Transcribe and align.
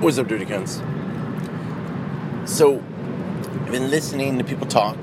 What's 0.00 0.16
up, 0.16 0.28
Dirty 0.28 0.44
Cunts? 0.44 0.78
So, 2.48 2.76
I've 2.76 3.72
been 3.72 3.90
listening 3.90 4.38
to 4.38 4.44
people 4.44 4.68
talk, 4.68 4.96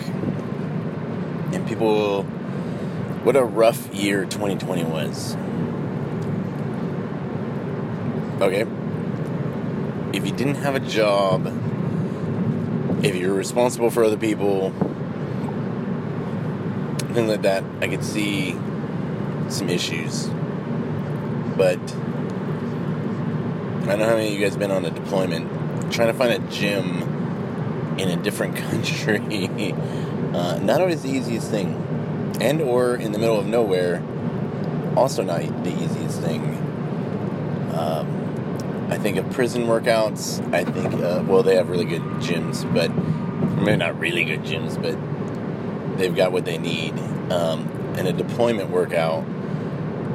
and 1.51 1.67
people. 1.67 2.23
What 3.25 3.35
a 3.35 3.43
rough 3.43 3.93
year 3.93 4.23
2020 4.23 4.85
was. 4.85 5.35
Okay. 8.41 8.65
If 10.17 10.25
you 10.25 10.31
didn't 10.31 10.55
have 10.55 10.75
a 10.75 10.79
job, 10.79 11.47
if 13.03 13.17
you're 13.17 13.33
responsible 13.33 13.89
for 13.89 14.05
other 14.05 14.15
people, 14.15 14.69
things 17.13 17.29
like 17.29 17.41
that, 17.41 17.65
I 17.81 17.89
could 17.89 18.05
see 18.05 18.53
some 19.49 19.67
issues. 19.67 20.29
But 21.57 21.81
I 23.85 23.89
don't 23.89 23.99
know 23.99 24.05
how 24.05 24.15
many 24.15 24.29
of 24.29 24.33
you 24.33 24.39
guys 24.39 24.57
been 24.57 24.71
on 24.71 24.83
a 24.83 24.89
deployment. 24.89 25.93
Trying 25.93 26.07
to 26.07 26.13
find 26.15 26.33
a 26.33 26.39
gym 26.49 27.03
in 27.99 28.09
a 28.09 28.15
different 28.15 28.55
country, 28.71 29.73
uh, 30.33 30.57
not 30.57 30.81
always 30.81 31.03
the 31.03 31.09
easiest 31.09 31.51
thing. 31.51 32.33
And 32.41 32.61
or 32.61 32.95
in 32.95 33.11
the 33.11 33.19
middle 33.19 33.37
of 33.37 33.45
nowhere, 33.45 34.01
also 34.97 35.21
not 35.21 35.41
the 35.63 35.69
easiest 35.69 36.19
thing. 36.19 36.41
Um, 37.75 38.87
I 38.89 38.97
think 38.97 39.17
of 39.17 39.29
prison 39.29 39.67
workouts. 39.67 40.41
I 40.51 40.63
think, 40.63 40.95
uh, 40.95 41.23
well, 41.27 41.43
they 41.43 41.55
have 41.55 41.69
really 41.69 41.85
good 41.85 42.01
gyms, 42.21 42.65
but 42.73 42.89
maybe 43.61 43.77
not 43.77 43.99
really 43.99 44.23
good 44.23 44.41
gyms, 44.41 44.81
but 44.81 44.97
they've 45.99 46.15
got 46.15 46.31
what 46.31 46.45
they 46.45 46.57
need. 46.57 46.97
Um, 47.31 47.69
and 47.97 48.07
a 48.07 48.13
deployment 48.13 48.71
workout 48.71 49.21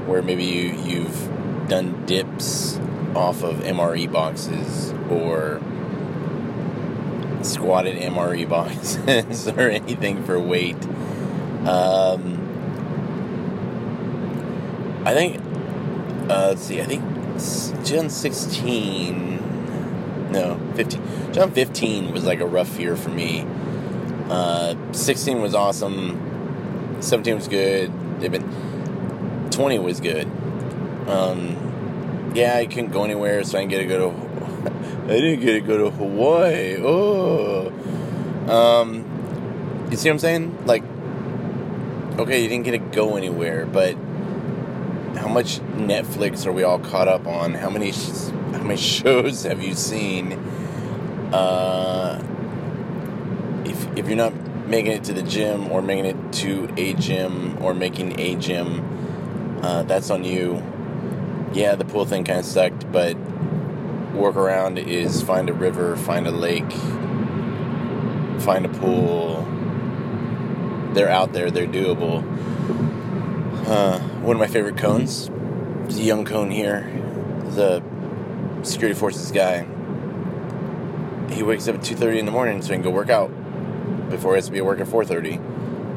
where 0.06 0.22
maybe 0.22 0.44
you, 0.44 0.72
you've 0.82 1.68
done 1.68 2.04
dips 2.04 2.80
off 3.14 3.42
of 3.42 3.60
MRE 3.60 4.10
boxes 4.10 4.92
or 5.10 5.60
squatted 7.42 7.96
MRE 7.96 8.48
boxes 8.48 9.48
or 9.48 9.70
anything 9.70 10.24
for 10.24 10.38
weight. 10.38 10.82
Um, 11.66 12.36
I 15.04 15.14
think, 15.14 15.40
uh, 16.30 16.48
let's 16.48 16.62
see, 16.62 16.80
I 16.80 16.84
think 16.84 17.02
2016, 17.84 20.32
no, 20.32 20.58
15. 20.74 21.00
2015 21.00 22.12
was 22.12 22.24
like 22.24 22.40
a 22.40 22.46
rough 22.46 22.78
year 22.78 22.96
for 22.96 23.10
me. 23.10 23.46
Uh, 24.28 24.74
16 24.92 25.40
was 25.40 25.54
awesome. 25.54 26.98
17 27.00 27.34
was 27.34 27.48
good. 27.48 27.90
They've 28.20 28.30
20 29.50 29.78
was 29.78 30.00
good. 30.00 30.26
Um, 31.08 31.69
yeah, 32.34 32.56
I 32.56 32.66
couldn't 32.66 32.92
go 32.92 33.04
anywhere, 33.04 33.42
so 33.44 33.58
I 33.58 33.64
didn't 33.64 33.70
get 33.70 33.78
to 33.78 33.86
go 33.86 34.10
to. 34.10 35.04
I 35.04 35.20
didn't 35.20 35.40
get 35.40 35.52
to 35.52 35.60
go 35.60 35.78
to 35.78 35.90
Hawaii. 35.90 36.76
Oh, 36.78 37.72
um, 38.48 39.88
you 39.90 39.96
see 39.96 40.08
what 40.08 40.14
I'm 40.14 40.18
saying? 40.20 40.66
Like, 40.66 40.84
okay, 42.18 42.42
you 42.42 42.48
didn't 42.48 42.64
get 42.64 42.72
to 42.72 42.78
go 42.78 43.16
anywhere, 43.16 43.66
but 43.66 43.94
how 45.16 45.28
much 45.28 45.58
Netflix 45.76 46.46
are 46.46 46.52
we 46.52 46.62
all 46.62 46.78
caught 46.78 47.08
up 47.08 47.26
on? 47.26 47.54
How 47.54 47.70
many 47.70 47.90
how 47.90 48.62
many 48.62 48.76
shows 48.80 49.42
have 49.42 49.62
you 49.62 49.74
seen? 49.74 50.34
Uh, 51.32 52.22
if 53.64 53.98
if 53.98 54.06
you're 54.06 54.16
not 54.16 54.34
making 54.68 54.92
it 54.92 55.04
to 55.04 55.12
the 55.12 55.22
gym 55.22 55.70
or 55.72 55.82
making 55.82 56.06
it 56.06 56.32
to 56.32 56.72
a 56.76 56.94
gym 56.94 57.60
or 57.60 57.74
making 57.74 58.20
a 58.20 58.36
gym, 58.36 59.60
uh, 59.62 59.82
that's 59.82 60.10
on 60.10 60.22
you 60.22 60.62
yeah, 61.52 61.74
the 61.74 61.84
pool 61.84 62.04
thing 62.04 62.24
kind 62.24 62.38
of 62.38 62.44
sucked, 62.44 62.90
but 62.92 63.16
workaround 64.14 64.78
is 64.78 65.22
find 65.22 65.50
a 65.50 65.52
river, 65.52 65.96
find 65.96 66.26
a 66.26 66.30
lake, 66.30 66.70
find 68.42 68.64
a 68.64 68.68
pool. 68.68 69.42
They're 70.94 71.08
out 71.08 71.32
there, 71.32 71.50
they're 71.50 71.66
doable. 71.66 72.24
Uh, 73.66 73.98
one 74.20 74.36
of 74.36 74.40
my 74.40 74.46
favorite 74.46 74.76
cones 74.76 75.30
a 75.88 75.92
young 75.94 76.24
cone 76.24 76.52
here, 76.52 76.88
the 77.56 77.82
security 78.62 78.96
forces 78.96 79.32
guy. 79.32 79.66
He 81.34 81.42
wakes 81.42 81.66
up 81.66 81.76
at 81.76 81.80
2.30 81.80 82.18
in 82.18 82.26
the 82.26 82.32
morning 82.32 82.62
so 82.62 82.68
he 82.68 82.74
can 82.74 82.82
go 82.82 82.90
work 82.90 83.10
out 83.10 83.28
before 84.08 84.34
he 84.34 84.36
has 84.36 84.46
to 84.46 84.52
be 84.52 84.58
at 84.58 84.64
work 84.64 84.78
at 84.78 84.86
4.30. 84.86 85.34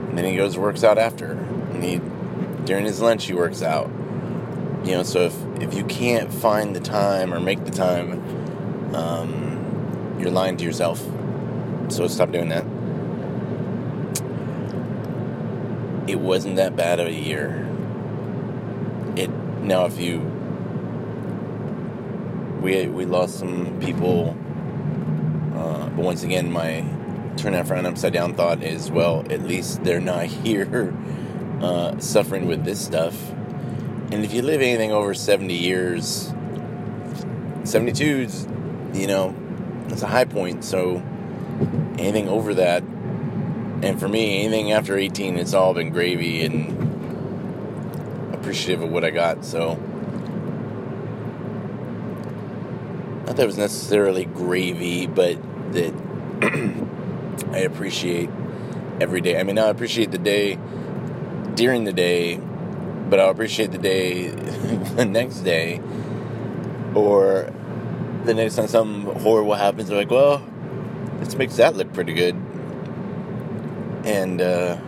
And 0.10 0.18
then 0.18 0.26
he 0.26 0.36
goes 0.36 0.58
works 0.58 0.84
out 0.84 0.98
after. 0.98 1.34
And 1.34 1.84
he, 1.84 2.02
during 2.66 2.86
his 2.86 3.02
lunch, 3.02 3.26
he 3.26 3.34
works 3.34 3.62
out 3.62 3.92
you 4.86 4.92
know 4.92 5.04
so 5.04 5.22
if 5.22 5.43
if 5.64 5.74
you 5.74 5.86
can't 5.86 6.32
find 6.32 6.76
the 6.76 6.80
time 6.82 7.34
or 7.34 7.40
make 7.40 7.64
the 7.64 7.72
time 7.72 8.12
um, 8.94 10.16
you're 10.20 10.30
lying 10.30 10.58
to 10.58 10.66
yourself. 10.66 11.00
So 11.88 12.08
stop 12.08 12.32
doing 12.32 12.50
that. 12.50 12.66
It 16.10 16.20
wasn't 16.20 16.58
that 16.58 16.76
bad 16.76 17.00
of 17.00 17.08
a 17.08 17.14
year. 17.14 17.66
It 19.16 19.30
now 19.62 19.86
if 19.86 20.00
you 20.00 20.20
we 22.62 22.88
we 22.88 23.06
lost 23.06 23.40
some 23.40 23.80
people 23.80 24.36
uh, 25.56 25.88
but 25.90 26.04
once 26.04 26.24
again 26.24 26.52
my 26.52 26.84
turn 27.38 27.54
that 27.54 27.68
front 27.68 27.88
upside 27.88 28.14
down 28.14 28.34
thought 28.34 28.62
is 28.64 28.92
well 28.92 29.26
at 29.30 29.44
least 29.44 29.84
they're 29.84 30.02
not 30.02 30.26
here 30.46 30.94
uh, 31.62 31.98
suffering 32.00 32.48
with 32.48 32.66
this 32.66 32.84
stuff 32.84 33.16
and 34.14 34.24
if 34.24 34.32
you 34.32 34.44
live 34.44 34.62
anything 34.62 34.92
over 34.92 35.16
70 35.16 35.56
years, 35.56 36.32
72 37.64 38.06
is, 38.06 38.48
you 38.94 39.08
know, 39.08 39.36
it's 39.88 40.04
a 40.04 40.08
high 40.08 40.26
point. 40.26 40.64
So 40.64 41.02
anything 41.98 42.30
over 42.30 42.54
that, 42.54 42.84
and 42.84 44.00
for 44.00 44.08
me, 44.08 44.44
anything 44.44 44.72
after 44.72 44.96
18, 44.96 45.40
it's 45.40 45.56
all 45.56 45.74
been 45.74 45.90
gravy 45.90 46.46
and 46.46 48.36
appreciative 48.36 48.84
of 48.84 48.92
what 48.92 49.04
I 49.04 49.10
got. 49.10 49.44
So 49.44 49.78
not 53.26 53.36
that 53.36 53.40
it 53.40 53.48
was 53.48 53.58
necessarily 53.58 54.26
gravy, 54.26 55.08
but 55.08 55.42
that 55.74 55.92
I 57.52 57.58
appreciate 57.58 58.30
every 59.02 59.22
day. 59.22 59.40
I 59.40 59.44
mean, 59.44 59.58
I 59.58 59.70
appreciate 59.70 60.12
the 60.12 60.20
day 60.20 60.60
during 61.56 61.86
the 61.86 61.94
day 61.94 62.40
but 63.14 63.20
I'll 63.20 63.30
appreciate 63.30 63.72
the 63.72 63.78
day 63.78 64.30
the 64.96 65.06
next 65.06 65.42
day 65.42 65.80
or 66.96 67.54
the 68.26 68.34
next 68.34 68.56
time 68.56 68.66
something 68.66 69.22
horrible 69.22 69.54
happens. 69.54 69.92
I'm 69.92 69.98
like, 69.98 70.10
well, 70.10 70.44
this 71.20 71.36
makes 71.36 71.58
that 71.58 71.76
look 71.76 71.94
pretty 71.94 72.14
good. 72.14 72.34
And 74.04 74.42
uh, 74.42 74.80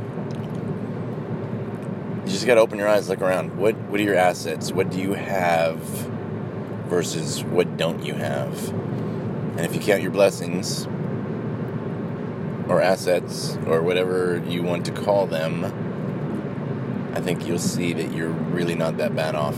you 2.26 2.32
just 2.32 2.48
got 2.48 2.56
to 2.56 2.62
open 2.62 2.80
your 2.80 2.88
eyes, 2.88 3.10
look 3.10 3.22
around. 3.22 3.56
What 3.60 3.76
what 3.76 4.00
are 4.00 4.04
your 4.04 4.16
assets? 4.16 4.72
What 4.72 4.90
do 4.90 5.00
you 5.00 5.14
have 5.14 5.78
versus 6.88 7.44
what 7.44 7.78
don't 7.78 8.04
you 8.04 8.16
have? 8.16 8.70
And 8.70 9.60
if 9.60 9.76
you 9.76 9.80
count 9.80 10.02
your 10.02 10.10
blessings 10.10 10.88
or 12.68 12.82
assets 12.82 13.56
or 13.68 13.84
whatever 13.84 14.44
you 14.48 14.64
want 14.64 14.84
to 14.88 14.92
call 14.92 15.28
them, 15.28 15.95
I 17.16 17.22
think 17.22 17.48
you'll 17.48 17.58
see 17.58 17.94
that 17.94 18.12
you're 18.12 18.30
really 18.30 18.76
not 18.76 18.98
that 18.98 19.16
bad 19.16 19.36
off. 19.36 19.58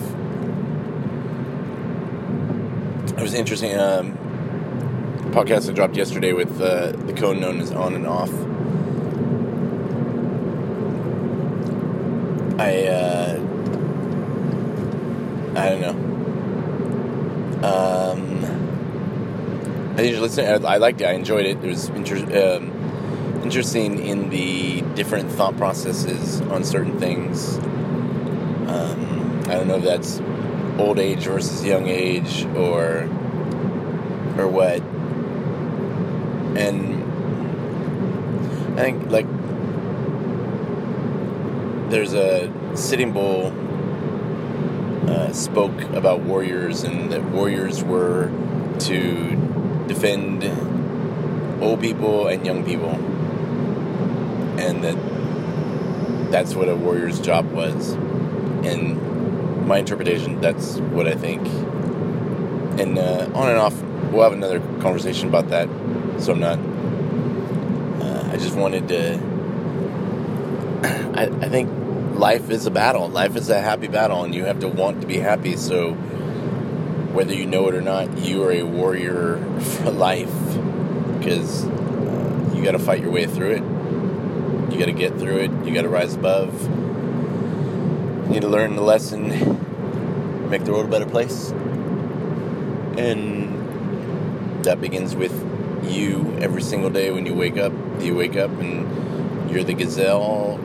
It 3.17 3.21
was 3.21 3.33
interesting. 3.33 3.75
Um, 3.77 4.15
podcast 5.31 5.67
I 5.67 5.73
dropped 5.73 5.97
yesterday 5.97 6.33
with 6.33 6.61
uh, 6.61 6.91
the 6.91 7.13
code 7.13 7.37
known 7.37 7.59
as 7.59 7.71
On 7.71 7.95
and 7.95 8.05
Off. 8.05 8.31
I 12.59 12.87
uh, 12.87 13.39
I 15.55 15.69
don't 15.69 15.81
know. 15.81 15.97
Um, 17.67 18.45
I 19.97 20.01
usually 20.01 20.27
listen. 20.27 20.63
I, 20.63 20.77
liked 20.77 21.01
it. 21.01 21.05
I 21.05 21.13
enjoyed 21.13 21.47
it. 21.47 21.57
It 21.63 21.67
was 21.67 21.89
interesting. 21.89 22.37
um, 22.37 22.76
interesting 23.47 24.05
in 24.05 24.29
the 24.29 24.81
different 24.93 25.31
thought 25.31 25.55
processes 25.55 26.41
on 26.51 26.65
certain 26.65 26.99
things. 26.99 27.55
Um, 28.67 29.41
I 29.45 29.53
don't 29.53 29.69
know 29.69 29.77
if 29.77 29.85
that's 29.85 30.19
old 30.77 30.99
age 30.99 31.23
versus 31.23 31.63
young 31.63 31.87
age 31.87 32.45
or 32.57 33.03
or 34.37 34.49
what. 34.49 34.81
And 36.61 37.01
I 38.77 38.81
think 38.83 39.09
like 39.09 39.27
there's 41.89 42.13
a 42.13 42.51
Sitting 42.75 43.13
Bull 43.13 43.53
uh, 45.09 45.31
spoke 45.31 45.81
about 45.93 46.19
warriors 46.19 46.83
and 46.83 47.13
that 47.13 47.23
warriors 47.23 47.81
were 47.81 48.29
to 48.79 49.85
defend 49.87 50.43
old 51.63 51.79
people 51.79 52.27
and 52.27 52.45
young 52.45 52.65
people 52.65 52.99
and 54.59 54.83
that 54.83 56.31
that's 56.31 56.55
what 56.55 56.69
a 56.69 56.75
warrior's 56.75 57.19
job 57.19 57.51
was. 57.51 57.93
And 58.65 59.67
my 59.67 59.79
interpretation, 59.79 60.41
that's 60.41 60.77
what 60.77 61.07
I 61.07 61.15
think 61.15 61.47
and 62.79 62.97
uh, 62.97 63.29
on 63.33 63.49
and 63.49 63.57
off, 63.57 63.81
we'll 64.11 64.23
have 64.23 64.33
another 64.33 64.59
conversation 64.81 65.27
about 65.27 65.49
that. 65.49 65.67
So 66.19 66.33
I'm 66.33 66.39
not. 66.39 66.59
Uh, 68.01 68.29
I 68.31 68.37
just 68.37 68.55
wanted 68.55 68.87
to. 68.89 69.15
I, 71.17 71.25
I 71.25 71.49
think 71.49 71.69
life 72.17 72.49
is 72.49 72.65
a 72.65 72.71
battle. 72.71 73.09
Life 73.09 73.35
is 73.35 73.49
a 73.49 73.59
happy 73.59 73.87
battle, 73.87 74.23
and 74.23 74.33
you 74.33 74.45
have 74.45 74.59
to 74.59 74.67
want 74.67 75.01
to 75.01 75.07
be 75.07 75.17
happy. 75.17 75.57
So, 75.57 75.93
whether 77.13 77.33
you 77.33 77.45
know 77.45 77.67
it 77.67 77.75
or 77.75 77.81
not, 77.81 78.17
you 78.19 78.43
are 78.43 78.51
a 78.51 78.63
warrior 78.63 79.37
for 79.59 79.91
life 79.91 80.33
because 81.17 81.65
uh, 81.65 82.51
you 82.53 82.63
got 82.63 82.71
to 82.71 82.79
fight 82.79 83.01
your 83.01 83.11
way 83.11 83.25
through 83.25 83.51
it. 83.53 83.76
You 84.77 84.85
got 84.85 84.91
to 84.91 84.99
get 84.99 85.17
through 85.17 85.37
it. 85.37 85.51
You 85.65 85.73
got 85.73 85.81
to 85.81 85.89
rise 85.89 86.13
above. 86.13 86.61
You 86.61 88.29
need 88.29 88.41
to 88.43 88.47
learn 88.47 88.75
the 88.75 88.83
lesson, 88.83 89.29
make 90.51 90.65
the 90.65 90.71
world 90.71 90.85
a 90.85 90.89
better 90.89 91.07
place. 91.07 91.49
And 92.95 93.55
that 94.63 94.79
begins 94.79 95.15
with 95.15 95.33
you 95.83 96.37
every 96.39 96.61
single 96.61 96.91
day 96.91 97.09
when 97.09 97.25
you 97.25 97.33
wake 97.33 97.57
up. 97.57 97.73
You 97.99 98.13
wake 98.13 98.35
up 98.35 98.51
and 98.51 99.49
you're 99.49 99.63
the 99.63 99.73
gazelle 99.73 100.59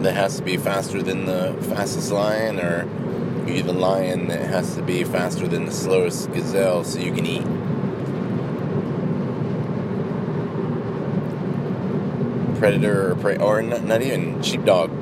that 0.00 0.14
has 0.14 0.38
to 0.38 0.42
be 0.42 0.56
faster 0.56 1.02
than 1.02 1.26
the 1.26 1.54
fastest 1.68 2.10
lion, 2.10 2.60
or 2.60 2.88
you're 3.46 3.64
the 3.64 3.74
lion 3.74 4.28
that 4.28 4.46
has 4.48 4.76
to 4.76 4.82
be 4.82 5.04
faster 5.04 5.46
than 5.46 5.66
the 5.66 5.72
slowest 5.72 6.32
gazelle 6.32 6.84
so 6.84 7.00
you 7.00 7.12
can 7.12 7.26
eat. 7.26 7.44
Predator 12.58 13.12
or 13.12 13.14
prey, 13.16 13.36
or 13.36 13.62
not, 13.62 13.84
not 13.84 14.02
even 14.02 14.42
sheepdog. 14.42 14.90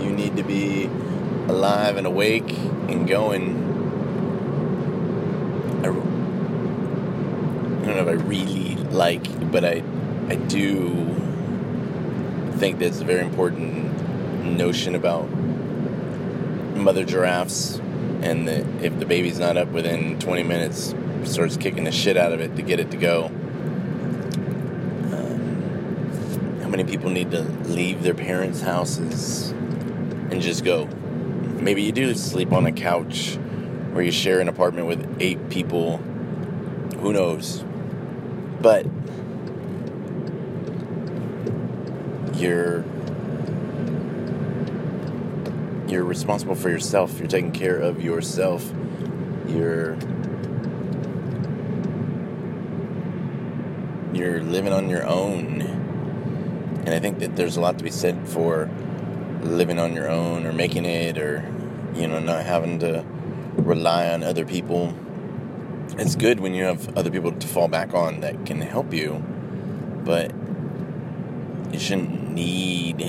you 0.00 0.10
need 0.12 0.36
to 0.36 0.42
be 0.42 0.86
alive 1.48 1.96
and 1.96 2.06
awake 2.06 2.50
and 2.88 3.06
going. 3.06 3.56
I, 5.84 5.88
I 5.88 5.92
don't 7.86 7.96
know 7.96 8.02
if 8.02 8.08
I 8.08 8.22
really 8.22 8.76
like, 8.76 9.50
but 9.50 9.64
I, 9.64 9.82
I 10.28 10.36
do 10.36 11.10
think 12.58 12.78
that's 12.78 13.00
a 13.00 13.04
very 13.04 13.20
important 13.20 13.80
notion 14.44 14.94
about 14.94 15.28
mother 16.76 17.04
giraffes, 17.04 17.78
and 18.22 18.46
that 18.48 18.64
if 18.82 18.98
the 18.98 19.06
baby's 19.06 19.38
not 19.38 19.56
up 19.56 19.68
within 19.68 20.18
20 20.18 20.42
minutes, 20.42 20.94
starts 21.24 21.56
kicking 21.56 21.84
the 21.84 21.92
shit 21.92 22.16
out 22.16 22.32
of 22.32 22.40
it 22.40 22.56
to 22.56 22.62
get 22.62 22.80
it 22.80 22.90
to 22.90 22.96
go. 22.96 23.26
Um, 25.12 26.59
how 26.59 26.59
many 26.70 26.84
people 26.84 27.10
need 27.10 27.30
to 27.32 27.42
leave 27.42 28.02
their 28.02 28.14
parents' 28.14 28.60
houses 28.60 29.50
and 29.50 30.40
just 30.40 30.64
go? 30.64 30.86
Maybe 30.86 31.82
you 31.82 31.92
do 31.92 32.14
sleep 32.14 32.52
on 32.52 32.64
a 32.66 32.72
couch 32.72 33.38
or 33.94 34.02
you 34.02 34.12
share 34.12 34.40
an 34.40 34.48
apartment 34.48 34.86
with 34.86 35.16
eight 35.20 35.50
people. 35.50 35.98
Who 36.98 37.12
knows? 37.12 37.64
But 38.60 38.86
you're 42.34 42.84
you're 45.88 46.04
responsible 46.04 46.54
for 46.54 46.70
yourself. 46.70 47.18
You're 47.18 47.26
taking 47.26 47.52
care 47.52 47.76
of 47.76 48.02
yourself. 48.02 48.72
You're 49.48 49.96
you're 54.12 54.42
living 54.42 54.72
on 54.72 54.88
your 54.88 55.04
own. 55.06 55.79
And 56.84 56.90
I 56.90 56.98
think 56.98 57.18
that 57.20 57.36
there's 57.36 57.56
a 57.56 57.60
lot 57.60 57.78
to 57.78 57.84
be 57.84 57.90
said 57.90 58.28
for 58.28 58.70
living 59.42 59.78
on 59.78 59.94
your 59.94 60.08
own 60.08 60.46
or 60.46 60.52
making 60.52 60.84
it 60.84 61.18
or 61.18 61.44
you 61.94 62.06
know 62.06 62.20
not 62.20 62.44
having 62.44 62.78
to 62.80 63.04
rely 63.56 64.08
on 64.10 64.22
other 64.22 64.44
people. 64.44 64.94
It's 65.98 66.14
good 66.14 66.40
when 66.40 66.54
you 66.54 66.64
have 66.64 66.96
other 66.96 67.10
people 67.10 67.32
to 67.32 67.46
fall 67.46 67.68
back 67.68 67.94
on 67.94 68.20
that 68.20 68.46
can 68.46 68.60
help 68.60 68.94
you, 68.94 69.22
but 70.04 70.32
you 71.72 71.78
shouldn't 71.78 72.30
need, 72.30 73.02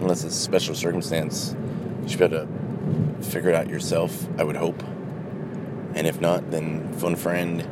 unless 0.00 0.24
it's 0.24 0.36
a 0.36 0.38
special 0.38 0.74
circumstance, 0.74 1.56
you 2.02 2.08
should 2.08 2.18
be 2.18 2.24
able 2.24 2.46
to 2.46 3.22
figure 3.22 3.50
it 3.50 3.54
out 3.54 3.68
yourself, 3.68 4.28
I 4.38 4.44
would 4.44 4.56
hope. 4.56 4.82
And 5.94 6.06
if 6.06 6.20
not, 6.20 6.50
then 6.50 6.92
phone 6.94 7.14
a 7.14 7.16
friend, 7.16 7.64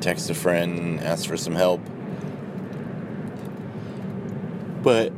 text 0.00 0.30
a 0.30 0.34
friend, 0.34 1.00
ask 1.00 1.28
for 1.28 1.36
some 1.36 1.54
help. 1.54 1.80
But 4.82 5.12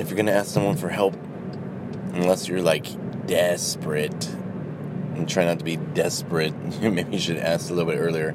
if 0.00 0.08
you're 0.08 0.16
going 0.16 0.26
to 0.26 0.34
ask 0.34 0.50
someone 0.52 0.76
for 0.76 0.88
help, 0.88 1.14
unless 2.12 2.48
you're 2.48 2.62
like 2.62 2.86
desperate, 3.26 4.28
and 5.14 5.28
try 5.28 5.44
not 5.44 5.58
to 5.58 5.64
be 5.64 5.76
desperate, 5.76 6.54
maybe 6.80 7.12
you 7.12 7.18
should 7.18 7.38
ask 7.38 7.70
a 7.70 7.74
little 7.74 7.90
bit 7.90 7.98
earlier. 7.98 8.34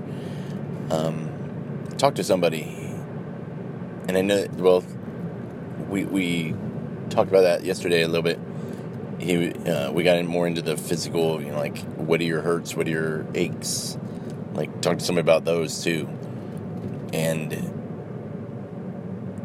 Um, 0.89 1.29
talk 1.97 2.15
to 2.15 2.23
somebody 2.23 2.83
and 4.07 4.17
I 4.17 4.21
know 4.21 4.45
well, 4.57 4.83
we 5.89 6.05
we 6.05 6.55
talked 7.09 7.29
about 7.29 7.41
that 7.41 7.63
yesterday 7.63 8.01
a 8.03 8.07
little 8.07 8.23
bit. 8.23 8.39
He 9.19 9.51
uh, 9.51 9.91
we 9.91 10.03
got 10.03 10.17
in 10.17 10.27
more 10.27 10.47
into 10.47 10.61
the 10.61 10.75
physical, 10.75 11.41
you 11.41 11.51
know, 11.51 11.57
like 11.57 11.77
what 11.95 12.19
are 12.19 12.25
your 12.25 12.41
hurts, 12.41 12.75
what 12.75 12.87
are 12.87 12.91
your 12.91 13.25
aches, 13.33 13.97
like 14.53 14.81
talk 14.81 14.99
to 14.99 15.03
somebody 15.03 15.23
about 15.23 15.45
those 15.45 15.83
too, 15.83 16.07
and 17.13 17.53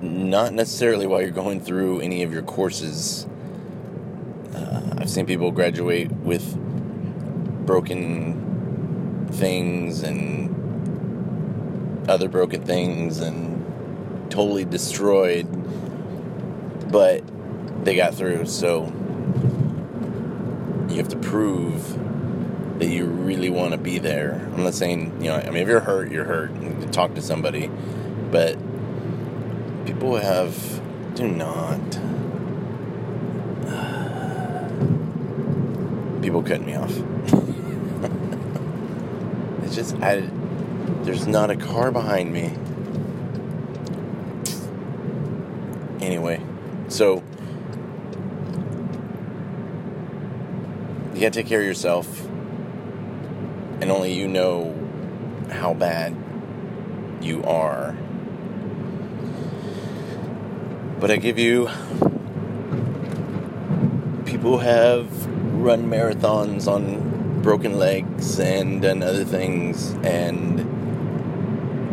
not 0.03 0.53
necessarily 0.53 1.07
while 1.07 1.21
you're 1.21 1.31
going 1.31 1.61
through 1.61 2.01
any 2.01 2.23
of 2.23 2.33
your 2.33 2.43
courses. 2.43 3.27
Uh, 4.55 4.83
I've 4.99 5.11
seen 5.11 5.27
people 5.27 5.51
graduate 5.51 6.11
with 6.11 6.57
broken 7.67 9.29
things 9.33 10.03
and 10.03 10.49
other 12.09 12.29
broken 12.29 12.63
things 12.63 13.21
and 13.21 14.31
totally 14.31 14.65
destroyed, 14.65 15.47
but 16.91 17.23
they 17.85 17.95
got 17.97 18.15
through. 18.15 18.47
So 18.47 18.85
you 20.89 20.97
have 20.97 21.09
to 21.09 21.19
prove 21.19 22.79
that 22.79 22.87
you 22.89 23.05
really 23.07 23.51
want 23.51 23.73
to 23.73 23.79
be 23.79 23.99
there. 23.99 24.35
I'm 24.55 24.63
not 24.63 24.75
saying, 24.75 25.21
you 25.21 25.29
know, 25.29 25.37
I 25.37 25.51
mean, 25.51 25.63
if 25.63 25.69
you're 25.69 25.81
hurt, 25.81 26.11
you're 26.11 26.25
hurt. 26.25 26.51
You 26.63 26.89
talk 26.93 27.15
to 27.15 27.23
somebody, 27.23 27.71
but 28.31 28.57
people 29.89 30.17
have, 30.17 30.55
do 31.15 31.27
not. 31.27 31.81
People 36.21 36.43
cutting 36.43 36.67
me 36.67 36.75
off. 36.75 36.91
it's 39.65 39.75
just, 39.75 39.97
I, 40.03 40.29
there's 41.05 41.27
not 41.27 41.51
a 41.51 41.57
car 41.57 41.91
behind 41.91 42.35
me. 42.35 42.53
Anyway, 46.05 46.43
so 46.89 47.23
you 51.15 51.15
gotta 51.15 51.31
take 51.31 51.47
care 51.47 51.61
of 51.61 51.67
yourself, 51.67 52.27
and 53.81 53.85
only 53.85 54.13
you 54.13 54.29
know 54.29 54.77
how 55.51 55.73
bad 55.73 56.15
you 57.23 57.43
are. 57.45 57.97
But 61.01 61.13
I 61.13 61.17
give 61.17 61.39
you 61.39 61.69
people 64.27 64.59
have 64.59 65.27
run 65.55 65.89
marathons 65.89 66.67
on 66.67 67.41
broken 67.41 67.79
legs 67.79 68.41
and 68.41 68.83
done 68.83 69.03
other 69.03 69.25
things 69.25 69.93
and 70.03 70.67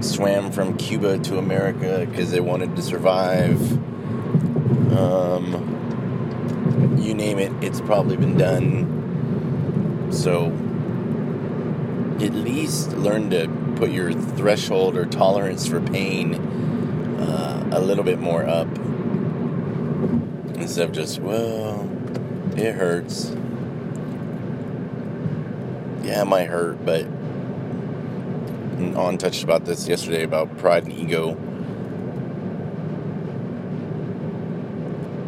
swam 0.03 0.51
from 0.51 0.75
Cuba 0.77 1.19
to 1.19 1.37
America 1.37 2.07
because 2.09 2.31
they 2.31 2.39
wanted 2.39 2.75
to 2.75 2.81
survive 2.81 3.59
um, 4.97 5.75
you 6.97 7.13
name 7.13 7.37
it, 7.37 7.51
it's 7.61 7.81
probably 7.81 8.17
been 8.17 8.37
done. 8.37 10.09
So 10.11 10.47
at 12.23 12.33
least 12.33 12.93
learn 12.93 13.29
to 13.29 13.47
put 13.75 13.91
your 13.91 14.13
threshold 14.13 14.97
or 14.97 15.05
tolerance 15.05 15.67
for 15.67 15.79
pain 15.79 16.35
uh, 17.19 17.69
a 17.71 17.81
little 17.81 18.03
bit 18.03 18.19
more 18.19 18.45
up 18.45 18.67
instead 20.65 20.89
of 20.89 20.95
just, 20.95 21.19
well, 21.19 21.87
it 22.57 22.73
hurts. 22.73 23.29
Yeah, 26.01 26.23
it 26.23 26.25
might 26.25 26.47
hurt, 26.47 26.83
but 26.83 27.05
on 28.97 29.19
touched 29.19 29.43
about 29.43 29.65
this 29.65 29.87
yesterday 29.87 30.23
about 30.23 30.57
pride 30.57 30.83
and 30.83 30.93
ego 30.93 31.37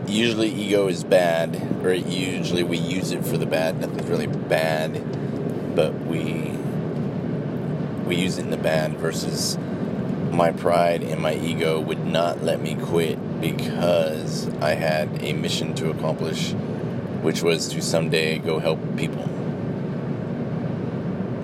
usually 0.08 0.50
ego 0.50 0.88
is 0.88 1.04
bad, 1.04 1.56
or 1.84 1.94
usually 1.94 2.64
we 2.64 2.78
use 2.78 3.12
it 3.12 3.24
for 3.26 3.38
the 3.38 3.46
bad. 3.46 3.80
Nothing's 3.80 4.10
really 4.10 4.28
bad, 4.28 4.94
but 5.76 5.94
we 6.06 6.52
we 8.06 8.16
use 8.16 8.38
it 8.38 8.46
in 8.46 8.52
the 8.52 8.58
bad 8.58 8.98
versus 8.98 9.58
my 10.32 10.52
pride 10.52 11.04
and 11.04 11.22
my 11.22 11.36
ego 11.36 11.80
would 11.80 12.06
not 12.06 12.44
let 12.44 12.62
me 12.62 12.76
quit 12.76 13.42
because 13.42 14.48
I 14.62 14.72
had 14.72 15.24
a 15.24 15.34
mission 15.34 15.74
to 15.76 15.90
accomplish 15.90 16.54
which 17.22 17.42
was 17.42 17.68
to 17.68 17.82
someday 17.82 18.38
go 18.38 18.60
help 18.60 18.80
people. 18.96 19.28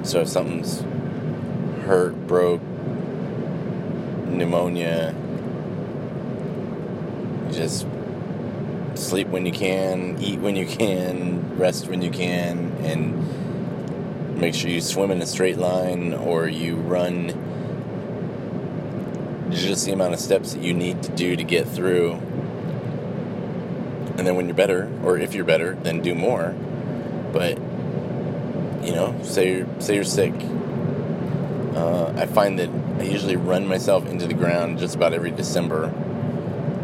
So 0.03 0.21
if 0.21 0.29
something's 0.29 0.81
hurt, 1.85 2.15
broke, 2.27 2.61
pneumonia, 4.27 5.13
just 7.51 7.85
sleep 8.95 9.27
when 9.27 9.45
you 9.45 9.51
can, 9.51 10.17
eat 10.21 10.39
when 10.39 10.55
you 10.55 10.65
can, 10.65 11.57
rest 11.57 11.87
when 11.87 12.01
you 12.01 12.11
can, 12.11 12.71
and 12.83 14.39
make 14.39 14.53
sure 14.53 14.69
you 14.69 14.81
swim 14.81 15.11
in 15.11 15.21
a 15.21 15.25
straight 15.25 15.57
line 15.57 16.13
or 16.13 16.47
you 16.47 16.75
run 16.75 17.29
just 19.61 19.85
the 19.85 19.91
amount 19.91 20.13
of 20.13 20.19
steps 20.19 20.53
that 20.53 20.63
you 20.63 20.73
need 20.73 21.03
to 21.03 21.11
do 21.11 21.35
to 21.35 21.43
get 21.43 21.67
through. 21.67 22.13
And 24.17 24.27
then 24.27 24.35
when 24.35 24.47
you're 24.47 24.55
better, 24.55 24.91
or 25.03 25.17
if 25.17 25.33
you're 25.33 25.45
better, 25.45 25.75
then 25.75 26.01
do 26.01 26.15
more. 26.15 26.55
But 27.31 27.57
you 28.85 28.91
know, 28.91 29.19
say 29.23 29.57
you're, 29.57 29.81
say 29.81 29.95
you're 29.95 30.03
sick. 30.03 30.33
Uh, 31.75 32.13
I 32.15 32.25
find 32.27 32.59
that 32.59 32.69
I 32.99 33.03
usually 33.03 33.35
run 33.35 33.67
myself 33.67 34.05
into 34.05 34.27
the 34.27 34.33
ground 34.33 34.79
just 34.79 34.95
about 34.95 35.13
every 35.13 35.31
December, 35.31 35.85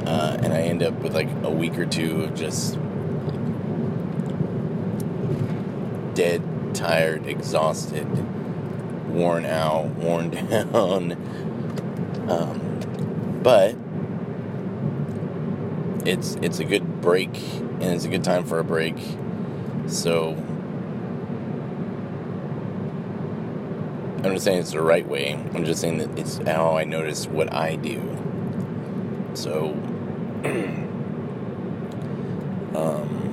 uh, 0.06 0.38
and 0.42 0.54
I 0.54 0.62
end 0.62 0.82
up 0.82 0.94
with 1.02 1.14
like 1.14 1.30
a 1.44 1.52
week 1.52 1.78
or 1.78 1.86
two 1.86 2.24
of 2.24 2.36
just 2.36 2.80
dead, 6.16 6.42
tired, 6.74 7.28
exhausted, 7.28 8.08
worn 9.10 9.46
out, 9.46 9.86
worn 9.92 10.30
down. 10.50 11.49
Um, 12.30 13.40
but 13.44 13.76
it's 16.08 16.36
it's 16.36 16.60
a 16.60 16.64
good 16.64 17.02
break, 17.02 17.36
and 17.36 17.84
it's 17.84 18.06
a 18.06 18.10
good 18.10 18.24
time 18.24 18.46
for 18.46 18.60
a 18.60 18.64
break. 18.64 18.96
So 19.88 20.36
I'm 24.24 24.34
just 24.34 24.44
saying 24.44 24.60
it's 24.60 24.72
the 24.72 24.82
right 24.82 25.08
way. 25.08 25.34
I'm 25.54 25.64
just 25.64 25.80
saying 25.80 26.00
that 26.00 26.20
it's 26.20 26.40
how 26.40 26.76
I 26.76 26.84
notice 26.84 27.26
what 27.26 27.54
I 27.54 27.78
do. 27.78 28.02
So, 29.34 29.70
um, 32.76 33.30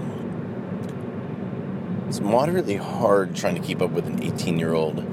it's 2.09 2.21
moderately 2.21 2.77
hard 2.77 3.35
trying 3.35 3.57
to 3.57 3.61
keep 3.61 3.83
up 3.83 3.91
with 3.91 4.07
an 4.07 4.23
18 4.23 4.61
year 4.61 4.75
old. 4.75 5.05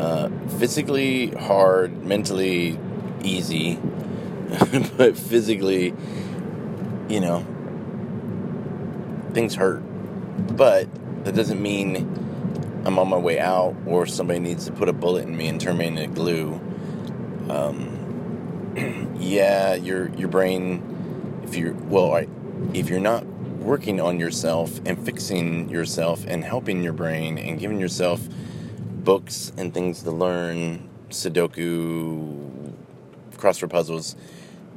Uh, 0.00 0.28
physically 0.58 1.32
hard, 1.32 2.04
mentally 2.04 2.78
easy, 3.22 3.76
but 4.96 5.16
physically, 5.16 5.94
you 7.08 7.20
know, 7.20 7.44
things 9.32 9.54
hurt. 9.54 9.80
But 10.56 10.88
that 11.24 11.34
doesn't 11.34 11.60
mean 11.60 11.96
I'm 12.84 12.98
on 12.98 13.08
my 13.08 13.16
way 13.16 13.40
out, 13.40 13.74
or 13.86 14.06
somebody 14.06 14.38
needs 14.38 14.66
to 14.66 14.72
put 14.72 14.88
a 14.88 14.92
bullet 14.92 15.24
in 15.24 15.36
me 15.36 15.48
and 15.48 15.60
turn 15.60 15.76
me 15.76 15.86
into 15.86 16.06
glue. 16.06 16.60
Um, 17.48 19.16
yeah, 19.18 19.74
your 19.74 20.08
your 20.10 20.28
brain, 20.28 21.40
if 21.44 21.56
you're 21.56 21.74
well, 21.74 22.24
if 22.74 22.88
you're 22.88 23.00
not 23.00 23.26
working 23.26 24.00
on 24.00 24.20
yourself 24.20 24.80
and 24.86 25.04
fixing 25.04 25.68
yourself 25.68 26.24
and 26.28 26.44
helping 26.44 26.82
your 26.82 26.92
brain 26.92 27.36
and 27.36 27.58
giving 27.58 27.80
yourself 27.80 28.20
books 29.06 29.52
and 29.56 29.74
things 29.74 30.04
to 30.04 30.12
learn, 30.12 30.88
Sudoku, 31.10 32.65
crossword 33.46 33.70
puzzles, 33.70 34.16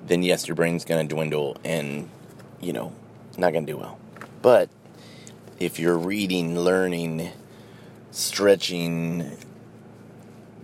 then 0.05 0.23
yes, 0.23 0.47
your 0.47 0.55
brain's 0.55 0.85
gonna 0.85 1.03
dwindle 1.03 1.57
and 1.63 2.09
you 2.61 2.73
know 2.73 2.93
not 3.37 3.53
gonna 3.53 3.65
do 3.65 3.77
well. 3.77 3.97
But 4.41 4.69
if 5.59 5.79
you're 5.79 5.97
reading, 5.97 6.59
learning, 6.59 7.29
stretching, 8.11 9.37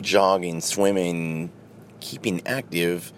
jogging, 0.01 0.61
swimming, 0.61 1.51
keeping 1.99 2.45
active 2.45 3.11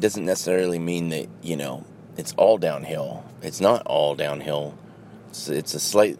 doesn't 0.00 0.24
necessarily 0.24 0.78
mean 0.78 1.08
that, 1.10 1.28
you 1.42 1.56
know, 1.56 1.84
it's 2.16 2.32
all 2.36 2.58
downhill. 2.58 3.24
It's 3.42 3.60
not 3.60 3.82
all 3.86 4.14
downhill. 4.14 4.76
It's, 5.28 5.48
it's 5.48 5.74
a 5.74 5.80
slight 5.80 6.18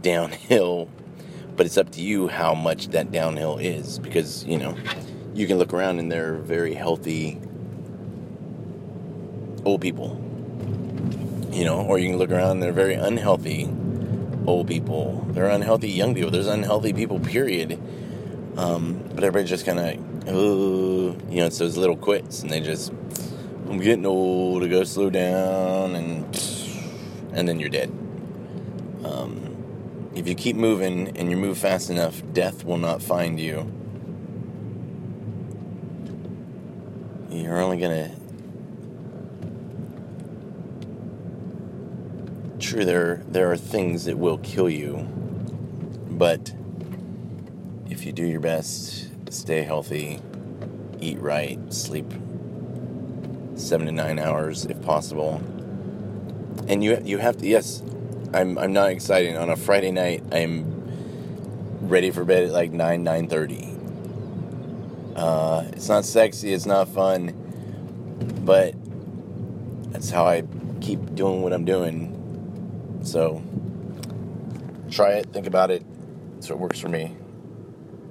downhill, 0.00 0.88
but 1.56 1.66
it's 1.66 1.76
up 1.76 1.90
to 1.92 2.00
you 2.00 2.28
how 2.28 2.54
much 2.54 2.88
that 2.88 3.10
downhill 3.10 3.58
is 3.58 3.98
because, 3.98 4.44
you 4.44 4.58
know, 4.58 4.76
you 5.34 5.46
can 5.46 5.58
look 5.58 5.72
around 5.72 5.98
and 5.98 6.10
they're 6.10 6.34
very 6.34 6.74
healthy 6.74 7.40
old 9.64 9.80
people. 9.80 10.18
You 11.50 11.64
know, 11.64 11.82
or 11.82 11.98
you 11.98 12.08
can 12.08 12.18
look 12.18 12.30
around 12.30 12.52
and 12.52 12.62
they're 12.62 12.72
very 12.72 12.94
unhealthy 12.94 13.68
old 14.46 14.68
people. 14.68 15.24
They're 15.30 15.48
unhealthy 15.48 15.90
young 15.90 16.14
people. 16.14 16.30
There's 16.30 16.46
unhealthy 16.46 16.92
people, 16.92 17.20
period. 17.20 17.78
Um, 18.56 19.02
but 19.14 19.24
everybody's 19.24 19.50
just 19.50 19.64
kind 19.64 19.78
of, 19.78 20.28
oh, 20.28 21.16
you 21.30 21.36
know, 21.40 21.46
it's 21.46 21.58
those 21.58 21.76
little 21.76 21.96
quits, 21.96 22.42
and 22.42 22.50
they 22.50 22.60
just, 22.60 22.90
I'm 23.68 23.78
getting 23.78 24.04
old. 24.04 24.62
I 24.62 24.68
gotta 24.68 24.86
slow 24.86 25.10
down, 25.10 25.94
and 25.94 26.24
and 27.32 27.48
then 27.48 27.58
you're 27.58 27.70
dead. 27.70 27.88
Um, 29.04 30.10
if 30.14 30.28
you 30.28 30.34
keep 30.34 30.56
moving 30.56 31.16
and 31.16 31.30
you 31.30 31.36
move 31.36 31.56
fast 31.56 31.88
enough, 31.88 32.22
death 32.32 32.64
will 32.64 32.78
not 32.78 33.02
find 33.02 33.40
you. 33.40 33.70
You're 37.52 37.60
only 37.60 37.76
gonna 37.76 38.10
True, 42.58 42.86
there 42.86 43.22
there 43.28 43.52
are 43.52 43.58
things 43.58 44.06
that 44.06 44.16
will 44.16 44.38
kill 44.38 44.70
you, 44.70 45.06
but 46.08 46.54
if 47.90 48.06
you 48.06 48.12
do 48.12 48.24
your 48.24 48.40
best, 48.40 49.10
stay 49.30 49.64
healthy, 49.64 50.22
eat 50.98 51.18
right, 51.18 51.58
sleep 51.70 52.10
seven 53.54 53.86
to 53.86 53.92
nine 53.92 54.18
hours 54.18 54.64
if 54.64 54.80
possible, 54.80 55.42
and 56.68 56.82
you 56.82 57.02
you 57.04 57.18
have 57.18 57.36
to. 57.36 57.46
Yes, 57.46 57.82
I'm 58.32 58.56
I'm 58.56 58.72
not 58.72 58.88
excited. 58.88 59.36
On 59.36 59.50
a 59.50 59.56
Friday 59.56 59.90
night, 59.90 60.24
I'm 60.32 60.64
ready 61.82 62.10
for 62.12 62.24
bed 62.24 62.44
at 62.44 62.50
like 62.52 62.72
nine 62.72 63.04
nine 63.04 63.28
thirty. 63.28 63.68
Uh, 65.14 65.66
it's 65.74 65.90
not 65.90 66.06
sexy. 66.06 66.54
It's 66.54 66.64
not 66.64 66.88
fun, 66.88 67.41
but 68.44 68.74
that's 69.92 70.10
how 70.10 70.26
I 70.26 70.42
keep 70.80 71.14
doing 71.14 71.42
what 71.42 71.52
I'm 71.52 71.64
doing 71.64 72.18
so 73.02 73.42
try 74.92 75.12
it, 75.12 75.32
think 75.32 75.46
about 75.46 75.70
it. 75.70 75.84
So 76.40 76.54
it 76.54 76.60
works 76.60 76.78
for 76.78 76.88
me. 76.88 77.16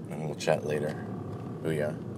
And 0.10 0.26
we'll 0.26 0.36
chat 0.36 0.66
later. 0.66 1.06
Booyah. 1.64 2.11